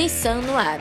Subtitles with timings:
[0.00, 0.80] Nissan no ar.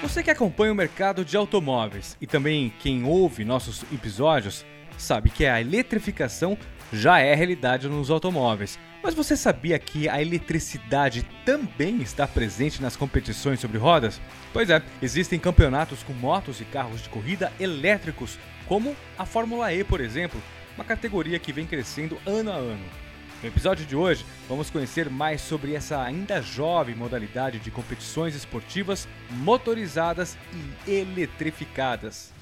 [0.00, 4.64] Você que acompanha o mercado de automóveis e também quem ouve nossos episódios
[4.96, 6.56] sabe que a eletrificação
[6.92, 8.78] já é realidade nos automóveis.
[9.02, 14.20] Mas você sabia que a eletricidade também está presente nas competições sobre rodas?
[14.52, 19.82] Pois é, existem campeonatos com motos e carros de corrida elétricos, como a Fórmula E,
[19.82, 20.40] por exemplo,
[20.76, 23.07] uma categoria que vem crescendo ano a ano.
[23.40, 29.06] No episódio de hoje, vamos conhecer mais sobre essa ainda jovem modalidade de competições esportivas
[29.30, 30.36] motorizadas
[30.84, 32.32] e eletrificadas.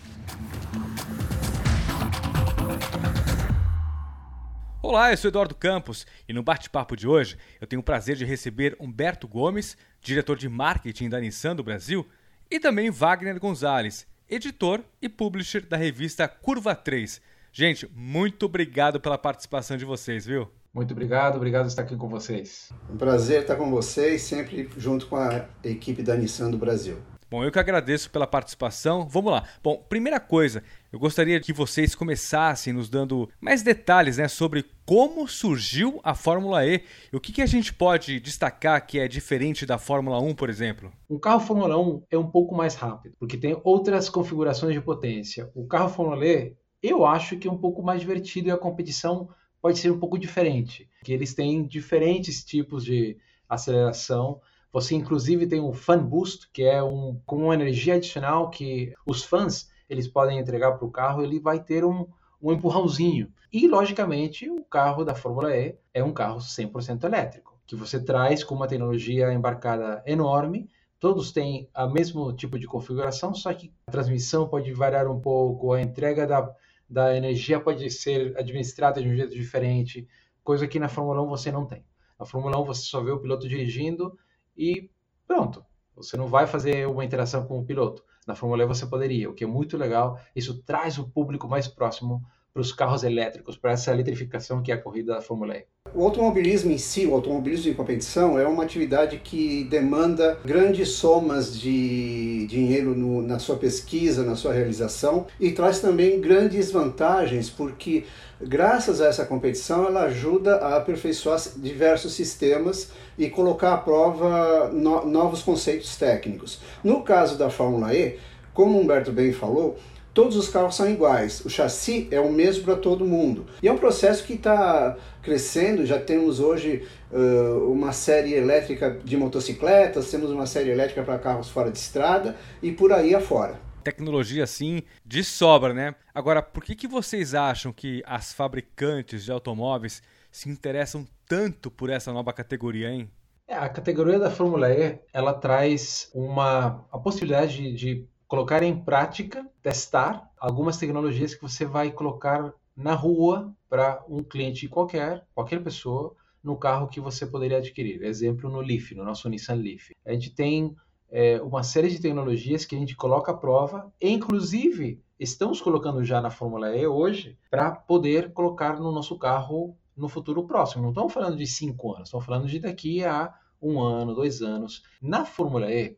[4.80, 8.24] Olá, eu sou Eduardo Campos e no bate-papo de hoje eu tenho o prazer de
[8.24, 12.08] receber Humberto Gomes, diretor de marketing da Nissan do Brasil,
[12.50, 17.20] e também Wagner Gonzalez, editor e publisher da revista Curva 3.
[17.52, 20.50] Gente, muito obrigado pela participação de vocês, viu?
[20.76, 22.70] Muito obrigado, obrigado por estar aqui com vocês.
[22.92, 26.98] Um prazer estar com vocês, sempre junto com a equipe da Nissan do Brasil.
[27.30, 29.08] Bom, eu que agradeço pela participação.
[29.08, 29.44] Vamos lá.
[29.64, 35.26] Bom, primeira coisa, eu gostaria que vocês começassem nos dando mais detalhes né, sobre como
[35.26, 39.64] surgiu a Fórmula E e o que, que a gente pode destacar que é diferente
[39.64, 40.92] da Fórmula 1, por exemplo.
[41.08, 45.50] Um carro Fórmula 1 é um pouco mais rápido, porque tem outras configurações de potência.
[45.54, 49.30] O carro Fórmula E, eu acho que é um pouco mais divertido e a competição
[49.60, 53.16] pode ser um pouco diferente, que eles têm diferentes tipos de
[53.48, 54.40] aceleração
[54.76, 59.24] você inclusive tem o Fan Boost, que é um, com uma energia adicional que os
[59.24, 62.06] fãs eles podem entregar para o carro, ele vai ter um,
[62.42, 63.32] um empurrãozinho.
[63.50, 68.44] E, logicamente, o carro da Fórmula E é um carro 100% elétrico, que você traz
[68.44, 70.68] com uma tecnologia embarcada enorme.
[71.00, 75.72] Todos têm o mesmo tipo de configuração, só que a transmissão pode variar um pouco,
[75.72, 76.54] a entrega da,
[76.88, 80.08] da energia pode ser administrada de um jeito diferente,
[80.42, 81.84] coisa que na Fórmula 1 você não tem.
[82.18, 84.16] Na Fórmula 1 você só vê o piloto dirigindo
[84.56, 84.90] e
[85.26, 85.64] pronto.
[85.94, 88.04] Você não vai fazer uma interação com o piloto.
[88.26, 90.20] Na Fórmula E você poderia, o que é muito legal.
[90.34, 92.22] Isso traz o público mais próximo
[92.56, 95.64] para os carros elétricos, para essa eletrificação que é a corrida da Fórmula E.
[95.94, 101.54] O automobilismo em si, o automobilismo de competição, é uma atividade que demanda grandes somas
[101.54, 108.04] de dinheiro no, na sua pesquisa, na sua realização e traz também grandes vantagens, porque
[108.40, 115.04] graças a essa competição ela ajuda a aperfeiçoar diversos sistemas e colocar à prova no,
[115.04, 116.58] novos conceitos técnicos.
[116.82, 118.16] No caso da Fórmula E,
[118.54, 119.76] como Humberto bem falou,
[120.16, 123.44] todos os carros são iguais, o chassi é o mesmo para todo mundo.
[123.62, 129.14] E é um processo que está crescendo, já temos hoje uh, uma série elétrica de
[129.14, 133.60] motocicletas, temos uma série elétrica para carros fora de estrada e por aí afora.
[133.84, 135.94] Tecnologia assim de sobra, né?
[136.14, 140.02] Agora, por que, que vocês acham que as fabricantes de automóveis
[140.32, 143.10] se interessam tanto por essa nova categoria, hein?
[143.46, 148.76] É, a categoria da Fórmula E, ela traz uma a possibilidade de, de colocar em
[148.76, 155.62] prática, testar algumas tecnologias que você vai colocar na rua para um cliente qualquer, qualquer
[155.62, 158.02] pessoa, no carro que você poderia adquirir.
[158.02, 159.90] Exemplo no Leaf, no nosso Nissan Leaf.
[160.04, 160.76] A gente tem
[161.10, 166.04] é, uma série de tecnologias que a gente coloca à prova, e inclusive estamos colocando
[166.04, 170.82] já na Fórmula E hoje para poder colocar no nosso carro no futuro próximo.
[170.82, 174.82] Não estamos falando de cinco anos, estamos falando de daqui a um ano, dois anos.
[175.00, 175.96] Na Fórmula E,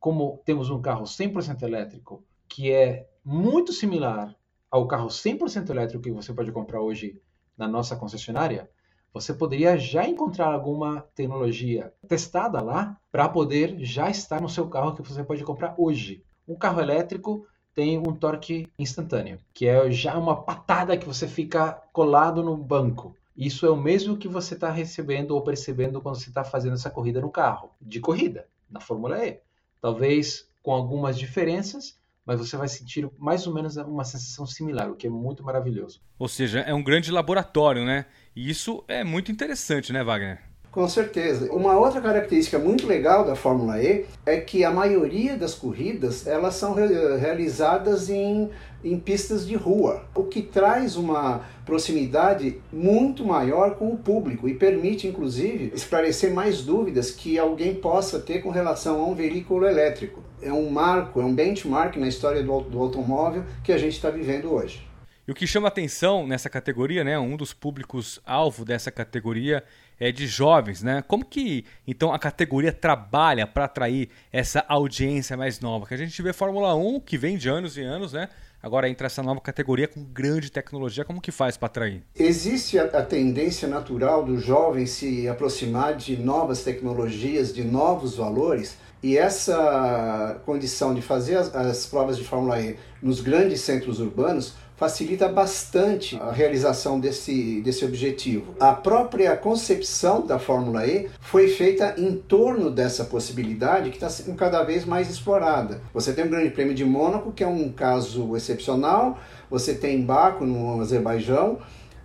[0.00, 4.34] como temos um carro 100% elétrico, que é muito similar
[4.70, 7.20] ao carro 100% elétrico que você pode comprar hoje
[7.56, 8.70] na nossa concessionária,
[9.12, 14.94] você poderia já encontrar alguma tecnologia testada lá para poder já estar no seu carro
[14.94, 16.24] que você pode comprar hoje.
[16.48, 21.72] Um carro elétrico tem um torque instantâneo, que é já uma patada que você fica
[21.92, 23.14] colado no banco.
[23.36, 26.90] Isso é o mesmo que você está recebendo ou percebendo quando você está fazendo essa
[26.90, 29.40] corrida no carro, de corrida, na Fórmula E
[29.80, 34.96] talvez com algumas diferenças, mas você vai sentir mais ou menos uma sensação similar, o
[34.96, 36.00] que é muito maravilhoso.
[36.18, 38.06] Ou seja, é um grande laboratório, né?
[38.36, 40.49] E isso é muito interessante, né, Wagner?
[40.70, 41.52] Com certeza.
[41.52, 46.54] Uma outra característica muito legal da Fórmula E é que a maioria das corridas elas
[46.54, 48.48] são realizadas em,
[48.84, 54.54] em pistas de rua, o que traz uma proximidade muito maior com o público e
[54.54, 60.22] permite, inclusive, esclarecer mais dúvidas que alguém possa ter com relação a um veículo elétrico.
[60.40, 64.08] É um marco, é um benchmark na história do, do automóvel que a gente está
[64.08, 64.88] vivendo hoje.
[65.26, 69.62] E o que chama atenção nessa categoria, né, um dos públicos alvo dessa categoria
[70.00, 71.04] é, de jovens, né?
[71.06, 75.86] Como que então a categoria trabalha para atrair essa audiência mais nova?
[75.86, 78.30] Que a gente vê Fórmula 1 que vem de anos e anos, né?
[78.62, 82.02] Agora entra essa nova categoria com grande tecnologia, como que faz para atrair?
[82.14, 88.76] Existe a, a, tendência natural do jovem se aproximar de novas tecnologias, de novos valores,
[89.02, 94.54] e essa condição de fazer as, as provas de Fórmula E nos grandes centros urbanos
[94.80, 98.54] facilita bastante a realização desse, desse objetivo.
[98.58, 104.34] A própria concepção da Fórmula E foi feita em torno dessa possibilidade que está sendo
[104.34, 105.82] cada vez mais explorada.
[105.92, 109.18] Você tem o Grande Prêmio de Mônaco, que é um caso excepcional,
[109.50, 111.58] você tem Baku, no Azerbaijão,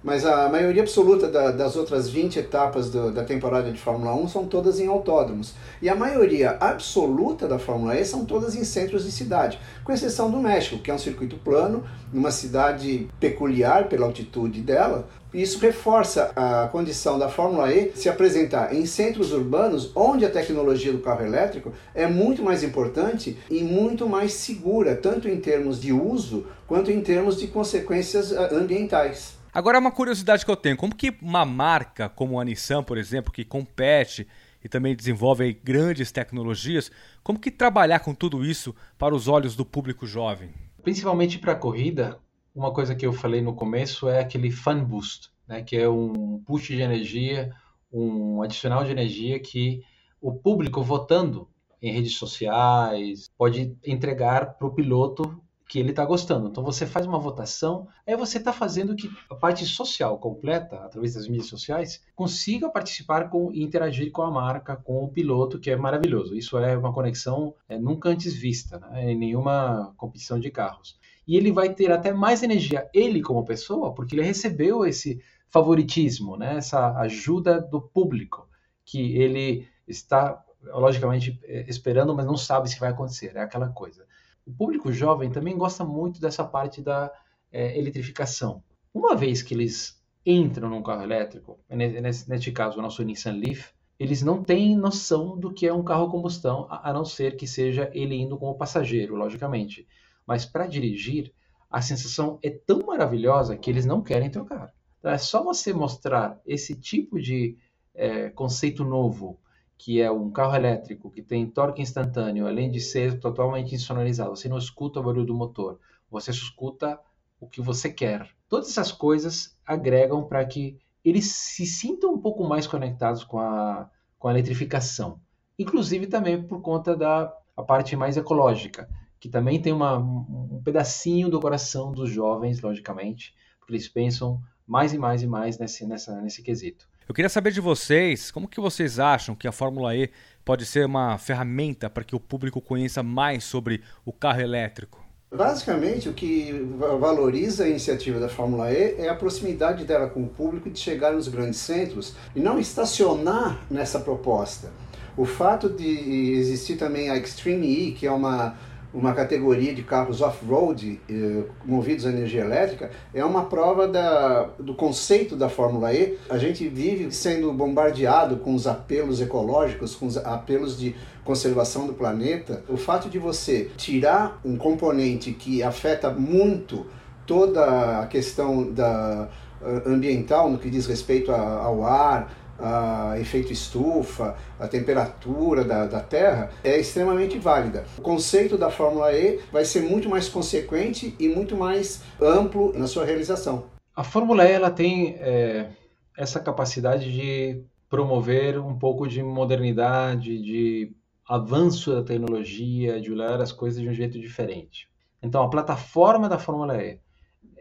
[0.05, 4.27] mas a maioria absoluta da, das outras 20 etapas do, da temporada de Fórmula 1
[4.27, 5.55] são todas em autódromos.
[5.81, 10.29] E a maioria absoluta da Fórmula E são todas em centros de cidade, com exceção
[10.29, 16.31] do México, que é um circuito plano, numa cidade peculiar pela altitude dela, isso reforça
[16.35, 21.25] a condição da Fórmula E se apresentar em centros urbanos onde a tecnologia do carro
[21.25, 26.89] elétrico é muito mais importante e muito mais segura, tanto em termos de uso quanto
[26.91, 29.34] em termos de consequências ah, ambientais.
[29.55, 33.31] Agora, uma curiosidade que eu tenho: como que uma marca como a Nissan, por exemplo,
[33.31, 34.27] que compete
[34.61, 36.91] e também desenvolve grandes tecnologias,
[37.23, 40.49] como que trabalhar com tudo isso para os olhos do público jovem?
[40.83, 42.19] Principalmente para a corrida,
[42.53, 46.43] uma coisa que eu falei no começo é aquele fan boost, né, que é um
[46.45, 47.53] push de energia,
[47.89, 49.81] um adicional de energia que
[50.19, 51.47] o público votando
[51.81, 56.47] em redes sociais pode entregar para o piloto que ele está gostando.
[56.47, 61.15] Então você faz uma votação, aí você está fazendo que a parte social completa, através
[61.15, 65.71] das mídias sociais, consiga participar com e interagir com a marca, com o piloto, que
[65.71, 66.35] é maravilhoso.
[66.35, 70.97] Isso é uma conexão é, nunca antes vista né, em nenhuma competição de carros.
[71.27, 75.19] E ele vai ter até mais energia, ele como pessoa, porque ele recebeu esse
[75.49, 78.47] favoritismo, né, essa ajuda do público,
[78.83, 83.35] que ele está, logicamente, é, esperando, mas não sabe se vai acontecer.
[83.35, 84.04] É aquela coisa
[84.45, 87.11] o público jovem também gosta muito dessa parte da
[87.51, 88.63] é, eletrificação.
[88.93, 93.73] Uma vez que eles entram num carro elétrico, nesse, neste caso o nosso Nissan Leaf,
[93.99, 97.47] eles não têm noção do que é um carro a combustão, a não ser que
[97.47, 99.87] seja ele indo como passageiro, logicamente.
[100.27, 101.33] Mas para dirigir,
[101.69, 104.73] a sensação é tão maravilhosa que eles não querem trocar.
[104.99, 107.57] Então, é só você mostrar esse tipo de
[107.93, 109.39] é, conceito novo
[109.77, 114.47] que é um carro elétrico que tem torque instantâneo, além de ser totalmente insonorizado, você
[114.47, 115.79] não escuta o barulho do motor,
[116.09, 116.99] você escuta
[117.39, 118.27] o que você quer.
[118.47, 123.89] Todas essas coisas agregam para que eles se sintam um pouco mais conectados com a,
[124.17, 125.19] com a eletrificação.
[125.57, 128.89] Inclusive também por conta da a parte mais ecológica,
[129.19, 134.93] que também tem uma, um pedacinho do coração dos jovens, logicamente, porque eles pensam mais
[134.93, 136.87] e mais e mais nesse, nessa, nesse quesito.
[137.07, 140.09] Eu queria saber de vocês, como que vocês acham que a Fórmula E
[140.43, 145.05] pode ser uma ferramenta para que o público conheça mais sobre o carro elétrico?
[145.31, 146.51] Basicamente, o que
[146.99, 151.13] valoriza a iniciativa da Fórmula E é a proximidade dela com o público de chegar
[151.13, 154.71] nos grandes centros e não estacionar nessa proposta.
[155.15, 158.57] O fato de existir também a Extreme E, que é uma
[158.95, 164.73] uma categoria de carros off-road eh, movidos a energia elétrica, é uma prova da, do
[164.73, 166.17] conceito da Fórmula E.
[166.29, 170.95] A gente vive sendo bombardeado com os apelos ecológicos, com os apelos de
[171.25, 172.63] conservação do planeta.
[172.69, 176.85] O fato de você tirar um componente que afeta muito
[177.27, 179.27] toda a questão da
[179.61, 185.99] eh, ambiental no que diz respeito ao ar, a efeito estufa, a temperatura da, da
[185.99, 187.85] Terra, é extremamente válida.
[187.97, 192.87] O conceito da Fórmula E vai ser muito mais consequente e muito mais amplo na
[192.87, 193.65] sua realização.
[193.95, 195.69] A Fórmula E ela tem é,
[196.17, 200.91] essa capacidade de promover um pouco de modernidade, de
[201.27, 204.87] avanço da tecnologia, de olhar as coisas de um jeito diferente.
[205.21, 206.99] Então, a plataforma da Fórmula E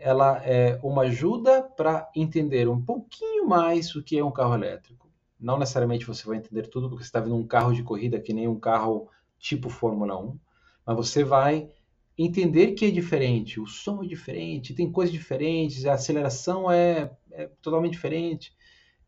[0.04, 5.08] ela é uma ajuda para entender um pouquinho mais o que é um carro elétrico.
[5.40, 8.34] Não necessariamente você vai entender tudo porque você está vendo um carro de corrida que
[8.34, 9.08] nem um carro
[9.38, 10.38] tipo Fórmula 1,
[10.84, 11.70] mas você vai
[12.18, 17.46] entender que é diferente, o som é diferente, tem coisas diferentes, a aceleração é, é
[17.62, 18.52] totalmente diferente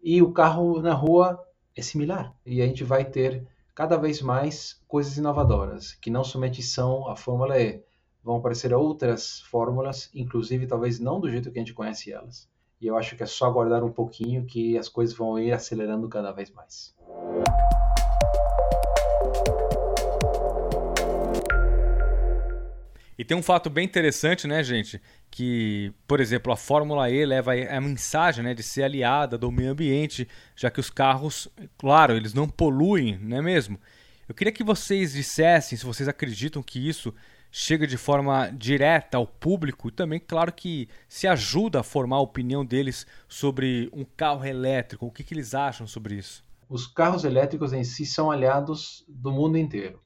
[0.02, 1.38] e o carro na rua
[1.76, 2.34] é similar.
[2.44, 7.14] E a gente vai ter cada vez mais coisas inovadoras, que não somente são a
[7.14, 7.84] Fórmula E,
[8.26, 12.48] vão aparecer outras fórmulas, inclusive talvez não do jeito que a gente conhece elas.
[12.80, 16.08] E eu acho que é só aguardar um pouquinho que as coisas vão ir acelerando
[16.08, 16.92] cada vez mais.
[23.16, 25.00] E tem um fato bem interessante, né, gente?
[25.30, 29.70] Que, por exemplo, a Fórmula E leva a mensagem né, de ser aliada do meio
[29.70, 33.78] ambiente, já que os carros, claro, eles não poluem, não é mesmo?
[34.28, 37.14] Eu queria que vocês dissessem se vocês acreditam que isso
[37.50, 42.20] chega de forma direta ao público e também, claro, que se ajuda a formar a
[42.20, 45.06] opinião deles sobre um carro elétrico.
[45.06, 46.44] O que, que eles acham sobre isso?
[46.68, 50.00] Os carros elétricos em si são aliados do mundo inteiro.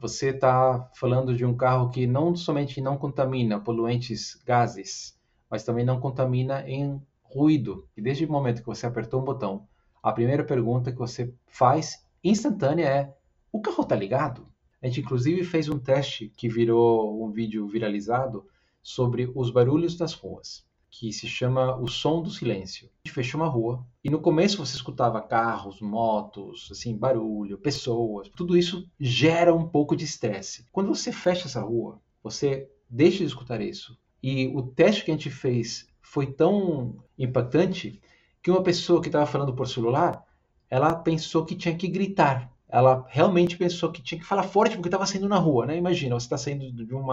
[0.00, 5.18] Você está falando de um carro que não somente não contamina poluentes gases,
[5.50, 7.88] mas também não contamina em ruído.
[7.96, 9.66] E desde o momento que você apertou um botão,
[10.02, 13.16] a primeira pergunta que você faz instantânea é:
[13.52, 14.51] o carro está ligado?
[14.82, 18.44] A gente inclusive fez um teste que virou um vídeo viralizado
[18.82, 22.88] sobre os barulhos das ruas, que se chama o som do silêncio.
[22.88, 28.28] A gente fechou uma rua e no começo você escutava carros, motos, assim, barulho, pessoas.
[28.30, 30.66] Tudo isso gera um pouco de estresse.
[30.72, 33.96] Quando você fecha essa rua, você deixa de escutar isso.
[34.20, 38.00] E o teste que a gente fez foi tão impactante
[38.42, 40.24] que uma pessoa que estava falando por celular,
[40.68, 44.88] ela pensou que tinha que gritar ela realmente pensou que tinha que falar forte porque
[44.88, 45.76] estava saindo na rua, né?
[45.76, 47.06] Imagina, você está saindo de um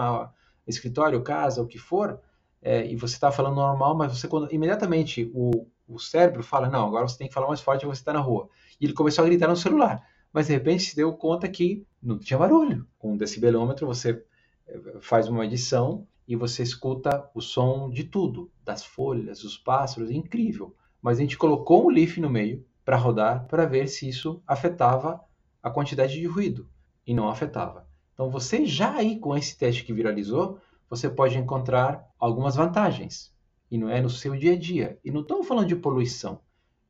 [0.66, 2.18] escritório, casa, o que for,
[2.62, 6.86] é, e você está falando normal, mas você quando, imediatamente o, o cérebro fala, não,
[6.86, 8.48] agora você tem que falar mais forte você está na rua.
[8.80, 10.02] E ele começou a gritar no celular,
[10.32, 12.86] mas de repente se deu conta que não tinha barulho.
[12.98, 14.24] Com um decibelômetro você
[14.66, 20.10] é, faz uma edição e você escuta o som de tudo, das folhas, dos pássaros,
[20.10, 20.74] é incrível.
[21.02, 25.20] Mas a gente colocou um leaf no meio para rodar para ver se isso afetava
[25.62, 26.68] a quantidade de ruído
[27.06, 27.88] e não afetava.
[28.14, 33.32] Então, você já aí com esse teste que viralizou, você pode encontrar algumas vantagens.
[33.70, 34.98] E não é no seu dia a dia.
[35.04, 36.40] E não estamos falando de poluição.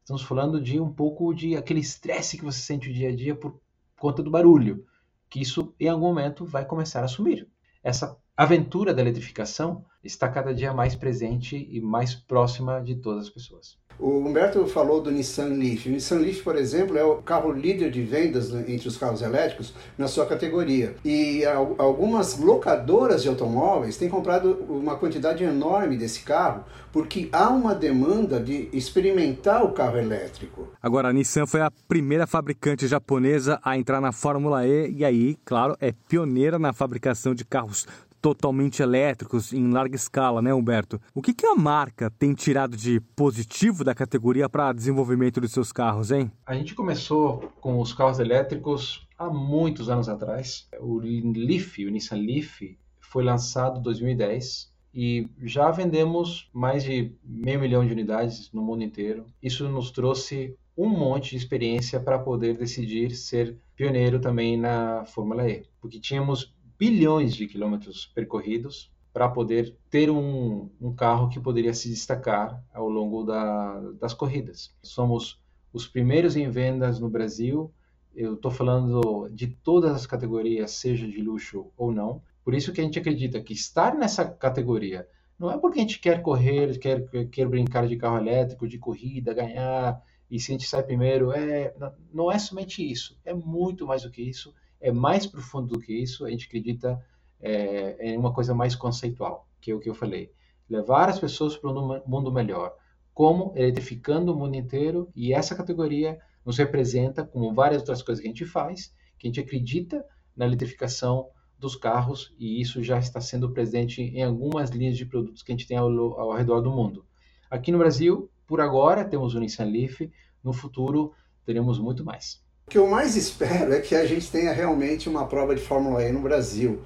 [0.00, 3.36] Estamos falando de um pouco de aquele estresse que você sente o dia a dia
[3.36, 3.60] por
[3.98, 4.84] conta do barulho.
[5.28, 7.46] Que isso, em algum momento, vai começar a sumir.
[7.82, 13.30] Essa aventura da eletrificação está cada dia mais presente e mais próxima de todas as
[13.30, 13.78] pessoas.
[13.98, 15.86] O Humberto falou do Nissan Leaf.
[15.86, 19.74] O Nissan Leaf, por exemplo, é o carro líder de vendas entre os carros elétricos
[19.98, 20.96] na sua categoria.
[21.04, 21.44] E
[21.76, 28.40] algumas locadoras de automóveis têm comprado uma quantidade enorme desse carro porque há uma demanda
[28.40, 30.68] de experimentar o carro elétrico.
[30.82, 35.36] Agora, a Nissan foi a primeira fabricante japonesa a entrar na Fórmula E e aí,
[35.44, 37.86] claro, é pioneira na fabricação de carros
[38.20, 41.00] totalmente elétricos em larga escala, né, Humberto?
[41.14, 45.72] O que, que a marca tem tirado de positivo da categoria para desenvolvimento dos seus
[45.72, 46.30] carros, hein?
[46.46, 50.68] A gente começou com os carros elétricos há muitos anos atrás.
[50.80, 52.60] O Leaf, o Nissan Leaf,
[53.00, 58.82] foi lançado em 2010 e já vendemos mais de meio milhão de unidades no mundo
[58.82, 59.24] inteiro.
[59.42, 65.48] Isso nos trouxe um monte de experiência para poder decidir ser pioneiro também na Fórmula
[65.48, 71.74] E, porque tínhamos bilhões de quilômetros percorridos para poder ter um, um, carro que poderia
[71.74, 74.74] se destacar ao longo da, das corridas.
[74.82, 75.38] Somos
[75.74, 77.70] os primeiros em vendas no Brasil.
[78.16, 82.22] Eu estou falando de todas as categorias, seja de luxo ou não.
[82.42, 85.06] Por isso que a gente acredita que estar nessa categoria
[85.38, 89.34] não é porque a gente quer correr, quer, quer brincar de carro elétrico, de corrida,
[89.34, 91.74] ganhar, e se a gente sai primeiro, é,
[92.12, 93.18] não é somente isso.
[93.22, 96.24] É muito mais do que isso é mais profundo do que isso.
[96.24, 97.00] A gente acredita
[97.40, 100.32] é, em uma coisa mais conceitual, que é o que eu falei.
[100.68, 102.74] Levar as pessoas para um mundo melhor.
[103.12, 105.10] Como eletrificando o mundo inteiro.
[105.14, 109.28] E essa categoria nos representa, como várias outras coisas que a gente faz, que a
[109.28, 110.04] gente acredita
[110.36, 115.42] na eletrificação dos carros e isso já está sendo presente em algumas linhas de produtos
[115.42, 117.04] que a gente tem ao, ao redor do mundo.
[117.50, 120.10] Aqui no Brasil, por agora, temos o Nissan Leaf,
[120.42, 121.12] no futuro
[121.44, 122.42] teremos muito mais.
[122.70, 126.04] O que eu mais espero é que a gente tenha realmente uma prova de Fórmula
[126.04, 126.78] E no Brasil.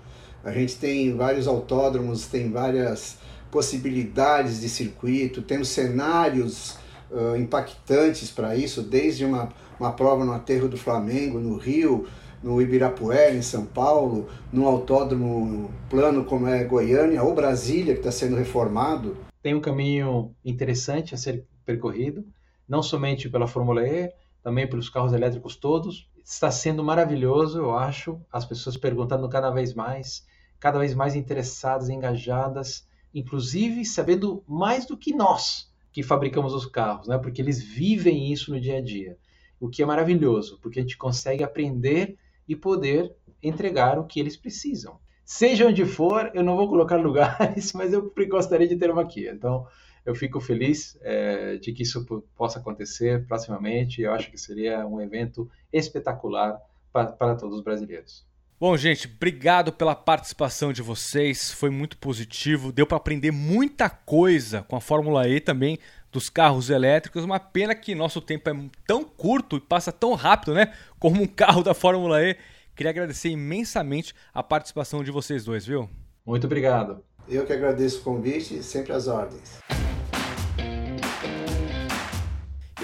[0.43, 3.19] A gente tem vários autódromos, tem várias
[3.51, 6.79] possibilidades de circuito, temos cenários
[7.11, 12.07] uh, impactantes para isso, desde uma, uma prova no aterro do Flamengo, no Rio,
[12.43, 18.11] no Ibirapuera, em São Paulo, no autódromo plano como é Goiânia ou Brasília, que está
[18.11, 19.19] sendo reformado.
[19.43, 22.25] Tem um caminho interessante a ser percorrido,
[22.67, 24.11] não somente pela Fórmula E,
[24.45, 26.07] também pelos carros elétricos todos.
[26.23, 30.27] Está sendo maravilhoso, eu acho, as pessoas perguntando cada vez mais,
[30.61, 37.09] cada vez mais interessadas, engajadas, inclusive sabendo mais do que nós que fabricamos os carros,
[37.09, 37.17] né?
[37.17, 39.17] Porque eles vivem isso no dia a dia.
[39.61, 44.37] O que é maravilhoso, porque a gente consegue aprender e poder entregar o que eles
[44.37, 44.99] precisam.
[45.25, 49.27] Seja onde for, eu não vou colocar lugares, mas eu gostaria de ter uma aqui.
[49.29, 49.67] Então,
[50.05, 52.05] eu fico feliz é, de que isso
[52.37, 54.03] possa acontecer proximamente.
[54.03, 56.59] Eu acho que seria um evento espetacular
[56.93, 58.27] para, para todos os brasileiros.
[58.61, 61.51] Bom, gente, obrigado pela participação de vocês.
[61.51, 62.71] Foi muito positivo.
[62.71, 65.79] Deu para aprender muita coisa com a Fórmula E também
[66.13, 67.25] dos carros elétricos.
[67.25, 68.55] Uma pena que nosso tempo é
[68.87, 70.73] tão curto e passa tão rápido, né?
[70.99, 72.37] Como um carro da Fórmula E.
[72.77, 75.89] Queria agradecer imensamente a participação de vocês dois, viu?
[76.25, 77.05] Muito obrigado.
[77.29, 79.59] Eu que agradeço o convite, sempre às ordens.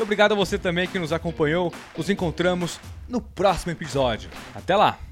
[0.02, 1.72] Obrigado a você também que nos acompanhou.
[1.96, 4.30] Nos encontramos no próximo episódio.
[4.54, 5.09] Até lá!